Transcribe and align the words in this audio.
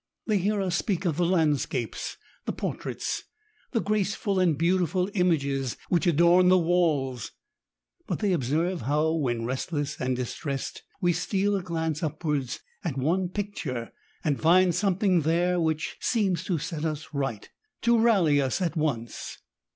They 0.25 0.39
hear 0.39 0.59
ns 0.59 0.73
speak 0.73 1.05
of 1.05 1.17
the 1.17 1.25
landscapes^ 1.25 2.15
the 2.47 2.53
portraits^ 2.53 3.21
the 3.69 3.81
graceful 3.81 4.39
and 4.39 4.57
beautiful 4.57 5.11
images 5.13 5.77
which 5.89 6.07
adorn 6.07 6.49
the 6.49 6.57
walls; 6.57 7.33
but 8.07 8.17
they 8.17 8.33
observe 8.33 8.81
how, 8.81 9.13
when 9.13 9.45
restless 9.45 10.01
and 10.01 10.15
distressed, 10.15 10.81
we 11.01 11.13
steal 11.13 11.55
a 11.55 11.61
glance 11.61 12.01
upwards 12.01 12.61
at 12.83 12.97
one 12.97 13.29
picture, 13.29 13.91
and 14.23 14.41
find 14.41 14.73
something 14.73 15.21
there 15.21 15.59
which 15.61 15.97
seems 15.99 16.43
to 16.45 16.57
set 16.57 16.83
us 16.83 17.09
right— 17.13 17.51
to 17.83 17.99
rally 17.99 18.41
us 18.41 18.59
at 18.59 18.75
once. 18.75 19.37